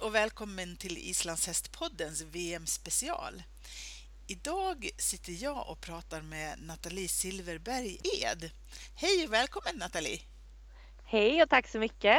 Och 0.00 0.14
välkommen 0.14 0.76
till 0.76 0.98
Islandshästpoddens 0.98 2.22
VM-special. 2.22 3.42
Idag 4.26 4.90
sitter 4.96 5.42
jag 5.42 5.70
och 5.70 5.80
pratar 5.80 6.22
med 6.22 6.58
Nathalie 6.58 7.08
Silverberg 7.08 7.98
Ed. 8.22 8.50
Hej 8.94 9.26
och 9.26 9.32
välkommen 9.32 9.76
Nathalie! 9.76 10.20
Hej 11.04 11.42
och 11.42 11.50
tack 11.50 11.68
så 11.68 11.78
mycket! 11.78 12.18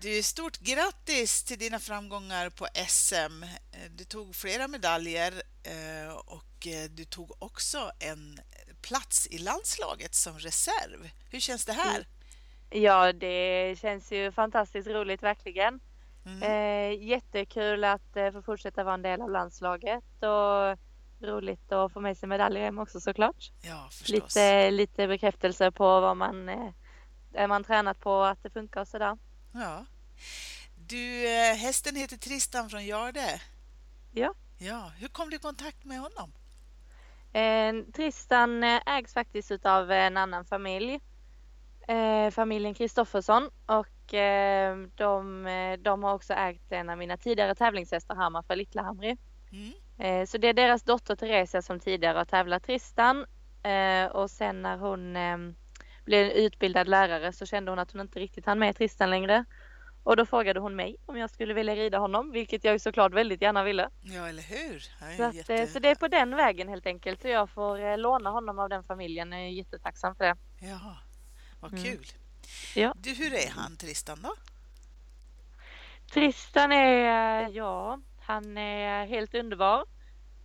Du, 0.00 0.22
stort 0.22 0.58
grattis 0.58 1.42
till 1.44 1.58
dina 1.58 1.78
framgångar 1.78 2.50
på 2.50 2.66
SM. 2.88 3.44
Du 3.90 4.04
tog 4.04 4.36
flera 4.36 4.68
medaljer 4.68 5.42
eh, 5.62 6.12
och 6.14 6.66
eh, 6.66 6.90
du 6.90 7.04
tog 7.04 7.42
också 7.42 7.90
en 7.98 8.40
plats 8.82 9.26
i 9.26 9.38
landslaget 9.38 10.14
som 10.14 10.38
reserv. 10.38 11.10
Hur 11.30 11.40
känns 11.40 11.64
det 11.64 11.72
här? 11.72 12.06
Ja, 12.70 13.12
det 13.12 13.78
känns 13.80 14.12
ju 14.12 14.32
fantastiskt 14.32 14.88
roligt 14.88 15.22
verkligen. 15.22 15.80
Mm. 16.26 16.42
Eh, 16.42 17.08
jättekul 17.08 17.84
att 17.84 18.16
eh, 18.16 18.30
få 18.30 18.42
fortsätta 18.42 18.84
vara 18.84 18.94
en 18.94 19.02
del 19.02 19.22
av 19.22 19.30
landslaget 19.30 20.22
och 20.22 20.78
roligt 21.28 21.72
att 21.72 21.92
få 21.92 22.00
med 22.00 22.16
sig 22.16 22.28
medaljer 22.28 22.62
hem 22.62 22.78
också 22.78 23.00
såklart. 23.00 23.52
Ja, 23.62 23.88
förstås. 23.90 24.08
Lite, 24.08 24.70
lite 24.70 25.08
bekräftelse 25.08 25.70
på 25.70 26.00
vad 26.00 26.16
man, 26.16 26.48
eh, 26.48 27.48
man 27.48 27.64
tränat 27.64 28.00
på, 28.00 28.22
att 28.22 28.42
det 28.42 28.50
funkar 28.50 28.80
och 28.80 28.88
sådär. 28.88 29.18
Ja. 29.52 29.84
Du, 30.76 31.26
eh, 31.26 31.54
hästen 31.54 31.96
heter 31.96 32.16
Tristan 32.16 32.70
från 32.70 32.86
Jarde. 32.86 33.40
Ja. 34.12 34.34
Ja, 34.58 34.92
hur 34.98 35.08
kom 35.08 35.30
du 35.30 35.36
i 35.36 35.38
kontakt 35.38 35.84
med 35.84 36.00
honom? 36.00 36.32
Eh, 37.32 37.92
Tristan 37.92 38.64
eh, 38.64 38.80
ägs 38.86 39.14
faktiskt 39.14 39.66
av 39.66 39.90
en 39.90 40.16
annan 40.16 40.44
familj. 40.44 41.00
Eh, 41.88 42.30
familjen 42.30 42.74
Kristoffersson 42.74 43.50
och 43.66 43.86
de, 44.94 45.46
eh, 45.46 45.78
de 45.78 46.02
har 46.02 46.14
också 46.14 46.32
ägt 46.34 46.72
en 46.72 46.90
av 46.90 46.98
mina 46.98 47.16
tidigare 47.16 47.54
tävlingshästar, 47.54 48.14
Hammar 48.14 48.42
för 48.42 48.56
Littlehamri. 48.56 49.16
Mm. 49.52 49.72
Eh, 49.98 50.26
så 50.26 50.38
det 50.38 50.48
är 50.48 50.54
deras 50.54 50.82
dotter 50.82 51.16
Theresia 51.16 51.62
som 51.62 51.80
tidigare 51.80 52.18
har 52.18 52.24
tävlat 52.24 52.62
Tristan 52.62 53.26
och 54.10 54.30
sen 54.30 54.62
när 54.62 54.76
hon 54.76 55.16
blev 56.04 56.26
utbildad 56.26 56.88
lärare 56.88 57.32
så 57.32 57.46
kände 57.46 57.70
hon 57.70 57.78
att 57.78 57.92
hon 57.92 58.00
inte 58.00 58.20
riktigt 58.20 58.46
hann 58.46 58.58
med 58.58 58.76
Tristan 58.76 59.10
längre. 59.10 59.44
Och 60.02 60.16
då 60.16 60.26
frågade 60.26 60.60
hon 60.60 60.76
mig 60.76 60.96
om 61.06 61.16
jag 61.16 61.30
skulle 61.30 61.54
vilja 61.54 61.74
rida 61.74 61.98
honom, 61.98 62.32
vilket 62.32 62.64
jag 62.64 62.80
såklart 62.80 63.14
väldigt 63.14 63.42
gärna 63.42 63.64
ville. 63.64 63.90
Ja, 64.00 64.28
eller 64.28 64.42
hur? 64.42 64.78
Så, 65.16 65.22
att, 65.22 65.34
jätte... 65.34 65.66
så 65.66 65.78
det 65.78 65.88
är 65.88 65.94
på 65.94 66.08
den 66.08 66.36
vägen 66.36 66.68
helt 66.68 66.86
enkelt. 66.86 67.22
Så 67.22 67.28
jag 67.28 67.50
får 67.50 67.80
eh, 67.80 67.98
låna 67.98 68.30
honom 68.30 68.58
av 68.58 68.68
den 68.68 68.84
familjen. 68.84 69.32
Jag 69.32 69.40
är 69.40 69.46
jättetacksam 69.46 70.14
för 70.14 70.24
det. 70.24 70.36
Jaha, 70.60 70.96
vad 71.60 71.72
mm. 71.72 71.84
kul. 71.84 71.92
Mm. 71.92 72.29
Ja. 72.74 72.94
Du, 72.96 73.10
hur 73.14 73.34
är 73.34 73.50
han, 73.50 73.76
Tristan 73.76 74.18
då? 74.22 74.34
Tristan 76.12 76.72
är, 76.72 77.48
ja, 77.48 78.00
han 78.20 78.58
är 78.58 79.06
helt 79.06 79.34
underbar. 79.34 79.84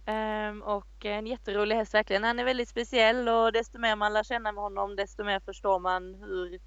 Um, 0.08 0.62
och 0.62 1.06
en 1.06 1.28
jätterolig 1.28 1.76
häst 1.76 1.94
verkligen. 1.94 2.24
Han 2.24 2.40
är 2.40 2.44
väldigt 2.44 2.70
speciell 2.70 3.30
och 3.30 3.52
desto 3.52 3.80
mer 3.80 3.96
man 3.96 4.14
lär 4.14 4.24
känna 4.24 4.52
med 4.52 4.64
honom 4.64 4.96
desto 4.96 5.24
mer 5.24 5.40
förstår 5.40 5.80
man 5.80 6.16
hur, 6.16 6.60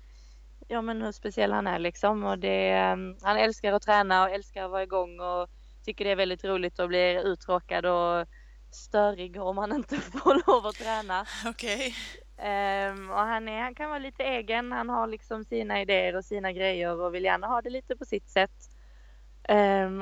ja, 0.69 0.83
men 0.83 1.03
hur 1.03 1.13
speciell 1.13 1.53
han 1.53 1.67
är 1.67 1.79
liksom. 1.79 2.25
Och 2.25 2.39
det, 2.39 2.93
um, 2.93 3.17
han 3.23 3.37
älskar 3.37 3.73
att 3.73 3.83
träna 3.83 4.25
och 4.25 4.31
älskar 4.31 4.65
att 4.65 4.71
vara 4.71 4.83
igång 4.83 5.21
och 5.21 5.51
tycker 5.85 6.05
det 6.05 6.11
är 6.11 6.17
väldigt 6.17 6.45
roligt 6.45 6.79
och 6.79 6.89
blir 6.89 7.19
uttråkad 7.19 7.87
och 7.87 8.27
störig 8.71 9.43
om 9.43 9.59
han 9.59 9.73
inte 9.73 9.97
får 10.01 10.43
lov 10.47 10.67
att 10.67 10.75
träna. 10.75 11.27
Okej. 11.47 11.77
Okay. 11.77 12.28
Um, 12.39 13.11
och 13.11 13.19
han, 13.19 13.49
är, 13.49 13.63
han 13.63 13.75
kan 13.75 13.89
vara 13.89 13.99
lite 13.99 14.23
egen. 14.23 14.73
Han 14.73 14.89
har 14.89 15.07
liksom 15.07 15.45
sina 15.45 15.81
idéer 15.81 16.17
och 16.17 16.25
sina 16.25 16.53
grejer 16.53 17.01
och 17.01 17.15
vill 17.15 17.25
gärna 17.25 17.47
ha 17.47 17.63
det 17.63 17.71
lite 17.71 17.97
på 17.97 18.05
sitt 18.05 18.29
sätt. 18.29 18.71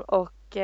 och 0.07 0.57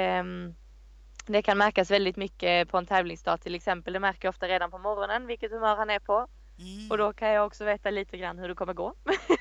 det 1.27 1.43
kan 1.43 1.59
märkas 1.59 1.91
väldigt 1.91 2.17
mycket 2.17 2.69
på 2.69 2.79
en 2.79 2.87
tävlingsdag 2.87 3.39
till 3.39 3.55
exempel. 3.55 3.93
Det 3.93 4.01
märker 4.01 4.27
jag 4.27 4.33
ofta 4.33 4.49
redan 4.49 4.71
på 4.71 4.79
morgonen 4.79 5.27
vilket 5.27 5.51
humör 5.51 5.77
han 5.77 5.91
är 5.91 5.99
på. 5.99 6.29
Mm. 6.59 6.91
Och 6.91 6.99
då 6.99 7.13
kan 7.13 7.29
jag 7.29 7.47
också 7.47 7.65
veta 7.65 7.91
lite 7.91 8.19
grann 8.19 8.39
hur 8.39 8.49
det 8.49 8.55
kommer 8.55 8.75
gå. 8.75 8.95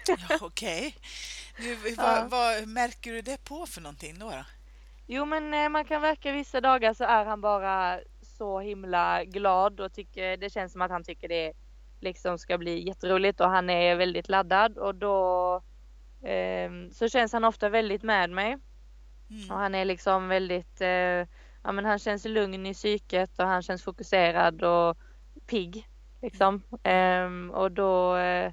ja, 0.07 0.15
Okej. 0.41 0.95
Okay. 1.59 1.95
Vad, 1.97 2.07
ja. 2.07 2.27
vad, 2.29 2.67
märker 2.67 3.11
du 3.11 3.21
det 3.21 3.43
på 3.43 3.65
för 3.65 3.81
någonting 3.81 4.19
då? 4.19 4.29
då? 4.29 4.45
Jo 5.07 5.25
men 5.25 5.53
eh, 5.53 5.69
man 5.69 5.85
kan 5.85 6.01
verka 6.01 6.31
vissa 6.31 6.61
dagar 6.61 6.93
så 6.93 7.03
är 7.03 7.25
han 7.25 7.41
bara 7.41 7.99
så 8.21 8.59
himla 8.59 9.23
glad 9.23 9.79
och 9.79 9.93
tycker 9.93 10.37
det 10.37 10.49
känns 10.49 10.71
som 10.71 10.81
att 10.81 10.91
han 10.91 11.03
tycker 11.03 11.27
det 11.27 11.53
liksom 12.03 12.37
ska 12.37 12.57
bli 12.57 12.87
jätteroligt 12.87 13.41
och 13.41 13.49
han 13.49 13.69
är 13.69 13.95
väldigt 13.95 14.29
laddad 14.29 14.77
och 14.77 14.95
då 14.95 15.55
eh, 16.23 16.71
så 16.91 17.09
känns 17.09 17.33
han 17.33 17.43
ofta 17.43 17.69
väldigt 17.69 18.03
med 18.03 18.29
mig. 18.29 18.57
Mm. 19.29 19.51
Och 19.51 19.57
han 19.57 19.75
är 19.75 19.85
liksom 19.85 20.27
väldigt 20.27 20.81
eh, 20.81 21.27
ja, 21.63 21.71
men 21.71 21.85
han 21.85 21.99
känns 21.99 22.25
lugn 22.25 22.65
i 22.65 22.73
psyket 22.73 23.39
och 23.39 23.45
han 23.45 23.61
känns 23.61 23.83
fokuserad 23.83 24.63
och 24.63 24.97
pigg. 25.47 25.87
Liksom. 26.21 26.61
Um, 26.83 27.51
och 27.51 27.71
då, 27.71 28.17
uh, 28.17 28.51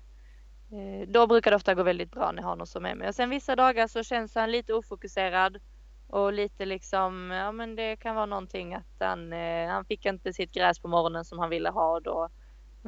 då 1.09 1.27
brukar 1.27 1.51
det 1.51 1.57
ofta 1.57 1.75
gå 1.75 1.83
väldigt 1.83 2.11
bra 2.11 2.33
när 2.33 2.43
jag 2.43 2.49
har 2.49 2.57
någon 2.57 2.67
som 2.67 2.87
är 2.87 2.95
med. 2.95 3.09
Och 3.09 3.15
sen 3.15 3.31
vissa 3.31 3.57
dagar 3.57 3.87
så 3.87 4.03
känns 4.03 4.35
han 4.35 4.51
lite 4.51 4.75
ofokuserad 4.75 5.59
och 6.07 6.33
lite 6.33 6.67
liksom, 6.67 7.31
ja 7.31 7.53
men 7.53 7.77
det 7.77 7.97
kan 7.97 8.15
vara 8.15 8.27
någonting 8.27 8.75
att 8.75 8.97
han, 9.01 9.33
uh, 9.33 9.69
han 9.69 9.85
fick 9.85 10.07
inte 10.07 10.33
sitt 10.33 10.53
gräs 10.53 10.79
på 10.79 10.89
morgonen 10.89 11.25
som 11.25 11.39
han 11.39 11.51
ville 11.51 11.71
ha 11.71 11.93
och 11.93 12.03
då, 12.03 12.29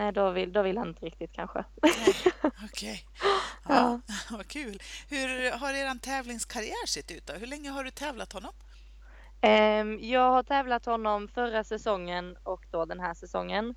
nej 0.01 0.13
då 0.13 0.31
vill, 0.31 0.53
då 0.53 0.63
vill 0.63 0.79
han 0.79 0.89
inte 0.89 1.07
riktigt 1.07 1.33
kanske. 1.33 1.65
Okej, 1.83 2.65
okay. 2.73 2.99
ja, 3.69 4.01
ja. 4.07 4.15
vad 4.37 4.49
kul. 4.49 4.83
Hur 5.09 5.59
har 5.59 5.71
er 5.71 5.99
tävlingskarriär 5.99 6.87
sett 6.87 7.11
ut 7.11 7.27
då? 7.27 7.33
Hur 7.33 7.47
länge 7.47 7.71
har 7.71 7.85
du 7.85 7.91
tävlat 7.91 8.33
honom? 8.33 8.53
Ehm, 9.41 9.99
jag 10.03 10.31
har 10.31 10.43
tävlat 10.43 10.87
honom 10.87 11.29
förra 11.29 11.65
säsongen 11.65 12.37
och 12.43 12.67
då 12.71 12.85
den 12.85 13.01
här 13.01 13.15
säsongen. 13.15 13.75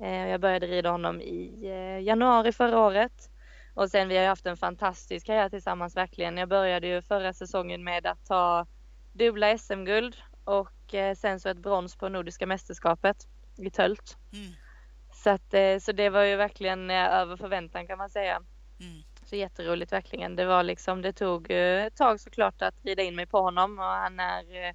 Ehm, 0.00 0.28
jag 0.28 0.40
började 0.40 0.66
rida 0.66 0.90
honom 0.90 1.20
i 1.20 1.60
eh, 1.62 2.04
januari 2.04 2.52
förra 2.52 2.78
året. 2.80 3.30
Och 3.74 3.90
sen 3.90 4.08
vi 4.08 4.16
har 4.16 4.26
haft 4.26 4.46
en 4.46 4.56
fantastisk 4.56 5.26
karriär 5.26 5.48
tillsammans 5.48 5.96
verkligen. 5.96 6.36
Jag 6.36 6.48
började 6.48 6.86
ju 6.86 7.02
förra 7.02 7.32
säsongen 7.32 7.84
med 7.84 8.06
att 8.06 8.26
ta 8.26 8.66
dubbla 9.12 9.58
SM-guld 9.58 10.16
och 10.44 10.94
eh, 10.94 11.14
sen 11.14 11.40
så 11.40 11.48
ett 11.48 11.58
brons 11.58 11.96
på 11.96 12.08
Nordiska 12.08 12.46
mästerskapet 12.46 13.16
i 13.56 13.70
tölt. 13.70 14.16
Mm. 14.32 14.52
Så, 15.26 15.30
att, 15.30 15.54
eh, 15.54 15.78
så 15.78 15.92
det 15.92 16.08
var 16.08 16.22
ju 16.22 16.36
verkligen 16.36 16.90
över 16.90 17.36
förväntan 17.36 17.86
kan 17.86 17.98
man 17.98 18.10
säga. 18.10 18.42
Mm. 18.80 19.02
Så 19.24 19.36
jätteroligt 19.36 19.92
verkligen. 19.92 20.36
Det 20.36 20.44
var 20.44 20.62
liksom, 20.62 21.02
det 21.02 21.12
tog 21.12 21.50
ett 21.50 21.96
tag 21.96 22.20
såklart 22.20 22.62
att 22.62 22.84
rida 22.84 23.02
in 23.02 23.16
mig 23.16 23.26
på 23.26 23.40
honom 23.40 23.78
och 23.78 23.84
han 23.84 24.20
är 24.20 24.74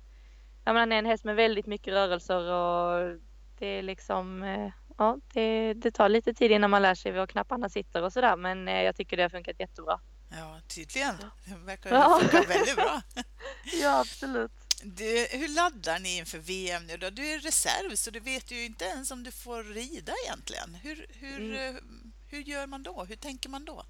ja, 0.66 0.74
men 0.74 0.76
han 0.76 0.92
är 0.92 1.00
en 1.00 1.06
häst 1.06 1.24
med 1.24 1.36
väldigt 1.36 1.66
mycket 1.66 1.94
rörelser 1.94 2.52
och 2.52 3.20
det 3.60 3.66
är 3.66 3.84
liksom, 3.84 4.44
eh, 4.44 4.72
ja, 4.98 5.18
det, 5.34 5.74
det 5.74 5.92
tar 5.92 6.10
lite 6.10 6.34
tid 6.34 6.52
innan 6.52 6.70
man 6.70 6.82
lär 6.82 6.96
sig 6.96 7.12
var 7.12 7.28
knapparna 7.28 7.70
sitter 7.70 8.04
och 8.04 8.14
sådär 8.14 8.36
men 8.36 8.68
eh, 8.68 8.82
jag 8.82 8.96
tycker 8.96 9.18
det 9.18 9.24
har 9.24 9.30
funkat 9.30 9.60
jättebra. 9.60 10.00
Ja, 10.32 10.60
tydligen. 10.68 11.16
Det 11.46 11.56
verkar 11.66 11.94
ja. 11.94 12.20
funka 12.22 12.48
väldigt 12.48 12.76
bra. 12.76 13.02
ja, 13.82 14.00
absolut. 14.00 14.61
Du, 14.84 15.28
hur 15.32 15.48
laddar 15.48 16.00
ni 16.00 16.18
inför 16.18 16.38
VM 16.38 16.88
nu 16.88 16.98
då? 16.98 17.10
Du 17.10 17.28
är 17.28 17.40
reserv 17.40 17.96
så 17.96 18.12
du 18.12 18.20
vet 18.20 18.52
ju 18.52 18.66
inte 18.66 18.86
ens 18.86 19.12
om 19.12 19.24
du 19.24 19.32
får 19.32 19.64
rida 19.64 20.14
egentligen. 20.26 20.76
Hur, 20.76 21.06
hur, 21.20 21.38
mm. 21.38 21.76
Eh, 21.76 21.82
hur 22.30 22.42
gör 22.42 22.68
man 22.68 22.84
då? 22.84 23.04
Hur 23.04 23.16
tänker 23.16 23.50
man 23.50 23.66
då? 23.66 23.86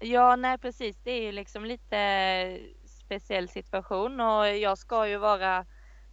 Ja, 0.00 0.36
nej 0.36 0.58
precis. 0.58 0.96
Det 1.04 1.10
är 1.10 1.22
ju 1.22 1.32
liksom 1.32 1.64
lite 1.64 2.58
speciell 3.04 3.48
situation 3.48 4.20
och 4.20 4.48
jag 4.48 4.78
ska 4.78 5.08
ju 5.08 5.16
vara 5.16 5.66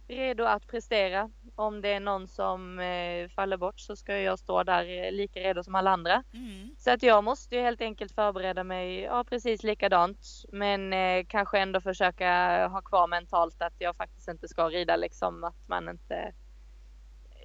redo 0.08 0.44
att 0.44 0.66
prestera. 0.66 1.30
Om 1.54 1.80
det 1.80 1.88
är 1.88 2.00
någon 2.00 2.28
som 2.28 2.78
eh, 2.78 3.28
faller 3.28 3.56
bort 3.56 3.80
så 3.80 3.96
ska 3.96 4.18
jag 4.18 4.38
stå 4.38 4.62
där 4.62 5.04
eh, 5.04 5.12
lika 5.12 5.40
redo 5.40 5.62
som 5.62 5.74
alla 5.74 5.90
andra. 5.90 6.22
Mm. 6.34 6.70
Så 6.78 6.90
att 6.90 7.02
jag 7.02 7.24
måste 7.24 7.56
ju 7.56 7.62
helt 7.62 7.80
enkelt 7.80 8.14
förbereda 8.14 8.64
mig 8.64 9.00
ja, 9.00 9.24
precis 9.24 9.62
likadant. 9.62 10.18
Men 10.52 10.92
eh, 10.92 11.24
kanske 11.28 11.58
ändå 11.58 11.80
försöka 11.80 12.28
ha 12.68 12.82
kvar 12.82 13.06
mentalt 13.06 13.62
att 13.62 13.74
jag 13.78 13.96
faktiskt 13.96 14.28
inte 14.28 14.48
ska 14.48 14.68
rida 14.68 14.96
liksom 14.96 15.44
att 15.44 15.68
man 15.68 15.88
inte 15.88 16.32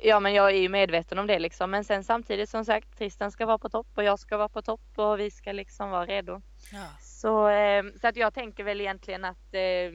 Ja, 0.05 0.19
men 0.19 0.33
jag 0.33 0.49
är 0.49 0.57
ju 0.57 0.69
medveten 0.69 1.19
om 1.19 1.27
det 1.27 1.39
liksom. 1.39 1.71
Men 1.71 1.83
sen 1.83 2.03
samtidigt 2.03 2.49
som 2.49 2.65
sagt, 2.65 2.97
Tristan 2.97 3.31
ska 3.31 3.45
vara 3.45 3.57
på 3.57 3.69
topp 3.69 3.87
och 3.95 4.03
jag 4.03 4.19
ska 4.19 4.37
vara 4.37 4.49
på 4.49 4.61
topp 4.61 4.81
och 4.95 5.19
vi 5.19 5.31
ska 5.31 5.51
liksom 5.51 5.89
vara 5.89 6.05
redo. 6.05 6.41
Ja. 6.71 6.85
Så, 7.01 7.47
eh, 7.47 7.83
så 8.01 8.07
att 8.07 8.15
jag 8.15 8.33
tänker 8.33 8.63
väl 8.63 8.81
egentligen 8.81 9.25
att 9.25 9.53
eh, 9.53 9.91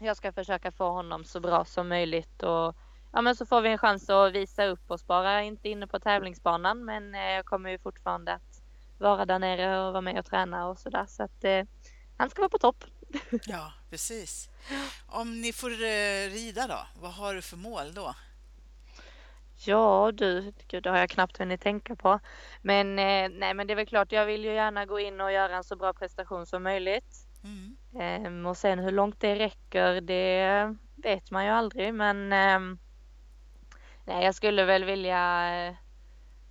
jag 0.00 0.16
ska 0.16 0.32
försöka 0.32 0.72
få 0.72 0.90
honom 0.90 1.24
så 1.24 1.40
bra 1.40 1.64
som 1.64 1.88
möjligt 1.88 2.42
och 2.42 2.76
ja, 3.12 3.22
men 3.22 3.36
så 3.36 3.46
får 3.46 3.60
vi 3.60 3.68
en 3.68 3.78
chans 3.78 4.10
att 4.10 4.32
visa 4.32 4.64
upp 4.64 4.90
oss 4.90 5.06
bara, 5.06 5.42
inte 5.42 5.68
inne 5.68 5.86
på 5.86 6.00
tävlingsbanan, 6.00 6.84
men 6.84 7.14
eh, 7.14 7.20
jag 7.20 7.44
kommer 7.44 7.70
ju 7.70 7.78
fortfarande 7.78 8.34
att 8.34 8.62
vara 8.98 9.24
där 9.24 9.38
nere 9.38 9.86
och 9.86 9.92
vara 9.92 10.00
med 10.00 10.18
och 10.18 10.26
träna 10.26 10.68
och 10.68 10.78
sådär. 10.78 11.06
Så 11.08 11.22
att 11.22 11.44
eh, 11.44 11.64
han 12.16 12.30
ska 12.30 12.40
vara 12.40 12.48
på 12.48 12.58
topp. 12.58 12.84
Ja, 13.46 13.72
precis. 13.90 14.50
Om 15.06 15.40
ni 15.40 15.52
får 15.52 15.70
eh, 15.70 16.30
rida 16.30 16.66
då, 16.66 16.86
vad 17.00 17.12
har 17.12 17.34
du 17.34 17.42
för 17.42 17.56
mål 17.56 17.94
då? 17.94 18.14
Ja 19.66 20.12
du, 20.14 20.52
gud, 20.68 20.82
det 20.82 20.90
har 20.90 20.98
jag 20.98 21.10
knappt 21.10 21.38
hunnit 21.38 21.60
tänka 21.60 21.96
på. 21.96 22.20
Men 22.62 22.98
eh, 22.98 23.28
nej, 23.28 23.54
men 23.54 23.66
det 23.66 23.72
är 23.72 23.76
väl 23.76 23.86
klart, 23.86 24.12
jag 24.12 24.26
vill 24.26 24.44
ju 24.44 24.54
gärna 24.54 24.86
gå 24.86 25.00
in 25.00 25.20
och 25.20 25.32
göra 25.32 25.56
en 25.56 25.64
så 25.64 25.76
bra 25.76 25.92
prestation 25.92 26.46
som 26.46 26.62
möjligt. 26.62 27.23
Mm. 27.44 27.76
Ehm, 27.98 28.46
och 28.46 28.56
sen 28.56 28.78
hur 28.78 28.90
långt 28.90 29.20
det 29.20 29.34
räcker, 29.34 30.00
det 30.00 30.74
vet 30.96 31.30
man 31.30 31.44
ju 31.44 31.50
aldrig. 31.50 31.94
Men 31.94 32.32
ehm, 32.32 32.78
nej, 34.04 34.24
jag 34.24 34.34
skulle 34.34 34.64
väl 34.64 34.84
vilja 34.84 35.54
eh, 35.54 35.74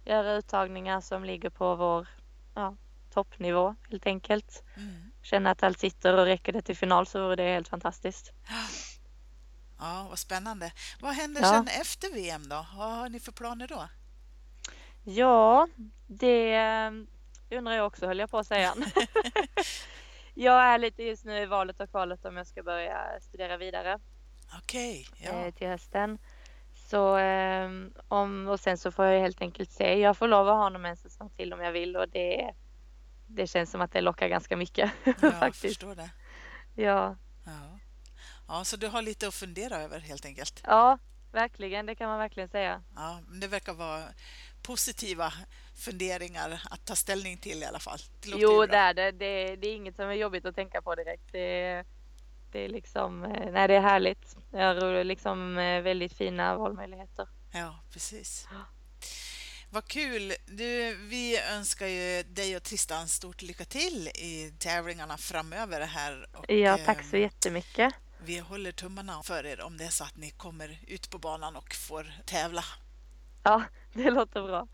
göra 0.05 0.33
uttagningar 0.33 1.01
som 1.01 1.23
ligger 1.23 1.49
på 1.49 1.75
vår 1.75 2.07
ja, 2.55 2.75
toppnivå 3.13 3.75
helt 3.89 4.05
enkelt. 4.05 4.63
Mm. 4.77 5.11
Känna 5.21 5.51
att 5.51 5.63
allt 5.63 5.79
sitter 5.79 6.17
och 6.17 6.25
räcker 6.25 6.53
det 6.53 6.61
till 6.61 6.77
final 6.77 7.07
så 7.07 7.23
vore 7.23 7.35
det 7.35 7.53
helt 7.53 7.67
fantastiskt. 7.67 8.31
Ja, 9.79 10.05
vad 10.09 10.19
spännande. 10.19 10.71
Vad 11.01 11.13
händer 11.13 11.41
Ja. 11.41 11.49
sen 11.49 11.67
efter 11.67 12.13
VM 12.13 12.49
då? 12.49 12.65
Vad 12.77 12.91
har 12.91 13.09
ni 13.09 13.19
för 13.19 13.31
planer 13.31 13.67
då? 13.67 13.89
Ja, 15.03 15.67
det 16.07 16.55
eh, 16.55 16.91
undrar 17.57 17.73
jag 17.73 17.87
också 17.87 18.05
höll 18.05 18.19
jag 18.19 18.31
på 18.31 18.37
att 18.37 18.47
säga. 18.47 18.75
jag 20.43 20.61
är 20.63 20.77
lite 20.77 21.03
just 21.03 21.25
nu 21.25 21.37
i 21.37 21.45
valet 21.45 21.79
och 21.79 21.89
kvalet 21.89 22.25
om 22.25 22.37
jag 22.37 22.47
ska 22.47 22.63
börja 22.63 23.19
studera 23.21 23.57
vidare 23.57 23.99
Okej, 24.57 25.07
ja. 25.17 25.31
eh, 25.31 25.53
till 25.53 25.67
hösten. 25.67 26.17
Så 26.89 27.17
eh, 27.17 27.69
om, 28.07 28.47
och 28.47 28.59
sen 28.59 28.77
så 28.77 28.91
får 28.91 29.05
jag 29.05 29.21
helt 29.21 29.41
enkelt 29.41 29.71
se. 29.71 29.99
Jag 29.99 30.17
får 30.17 30.27
lov 30.27 30.47
att 30.47 30.55
ha 30.55 30.63
honom 30.63 30.85
en 30.85 30.97
säsong 30.97 31.29
till 31.29 31.53
om 31.53 31.59
jag 31.59 31.71
vill 31.71 31.95
och 31.97 32.09
det, 32.09 32.53
det 33.27 33.47
känns 33.47 33.71
som 33.71 33.81
att 33.81 33.91
det 33.91 34.01
lockar 34.01 34.27
ganska 34.27 34.57
mycket 34.57 34.91
jag 35.21 35.33
faktiskt. 35.39 35.61
förstår 35.61 35.95
det. 35.95 36.09
Ja, 36.75 37.15
Ja. 37.45 37.79
ja, 38.47 38.63
så 38.63 38.77
du 38.77 38.87
har 38.87 39.01
lite 39.01 39.27
att 39.27 39.33
fundera 39.33 39.77
över 39.77 39.99
helt 39.99 40.25
enkelt. 40.25 40.63
ja, 40.67 40.97
verkligen. 41.31 41.85
Det 41.85 41.95
kan 41.95 42.09
man 42.09 42.19
verkligen 42.19 42.49
säga. 42.49 42.83
Ja, 42.95 43.19
men 43.27 43.39
det 43.39 43.47
verkar 43.47 43.73
vara 43.73 44.03
positiva 44.63 45.33
funderingar 45.75 46.61
att 46.69 46.85
ta 46.85 46.95
ställning 46.95 47.37
till 47.37 47.63
i 47.63 47.65
alla 47.65 47.79
fall. 47.79 47.99
Det 48.21 48.29
Jo, 48.29 48.65
det 48.65 48.77
är 48.77 48.93
det. 48.93 49.11
det. 49.11 49.55
Det 49.55 49.67
är 49.67 49.75
inget 49.75 49.95
som 49.95 50.05
är 50.09 50.13
jobbigt 50.13 50.45
att 50.45 50.55
tänka 50.55 50.81
på 50.81 50.95
direkt. 50.95 51.31
Det, 51.31 51.83
det 52.51 52.59
är 52.59 52.69
liksom, 52.69 53.23
eh, 53.23 53.51
nej 53.51 53.67
det 53.67 53.73
är 53.75 53.81
härligt. 53.81 54.35
Jag 54.51 54.75
har 54.75 55.03
liksom 55.03 55.57
eh, 55.57 55.81
väldigt 55.81 56.13
fina 56.13 56.57
valmöjligheter. 56.57 57.27
Ja, 57.53 57.79
precis. 57.91 58.47
Vad 59.69 59.87
kul! 59.87 60.33
Du, 60.45 60.95
vi 60.95 61.39
önskar 61.39 61.87
ju 61.87 62.23
dig 62.23 62.55
och 62.57 62.63
Tristan 62.63 63.07
stort 63.07 63.41
lycka 63.41 63.65
till 63.65 64.07
i 64.07 64.53
tävlingarna 64.59 65.17
framöver 65.17 65.81
här. 65.81 66.27
Och, 66.33 66.51
Ja, 66.51 66.77
tack 66.85 67.03
så 67.03 67.15
eh, 67.15 67.21
jättemycket. 67.21 67.93
Vi 68.25 68.39
håller 68.39 68.71
tummarna 68.71 69.23
för 69.23 69.45
er 69.45 69.61
om 69.61 69.77
det 69.77 69.83
är 69.85 69.89
så 69.89 70.03
att 70.03 70.17
ni 70.17 70.29
kommer 70.29 70.79
ut 70.87 71.09
på 71.09 71.17
banan 71.17 71.55
och 71.55 71.73
får 71.73 72.13
tävla. 72.25 72.63
Ja, 73.43 73.63
det 73.93 74.11
låter 74.11 74.43
bra. 74.43 74.67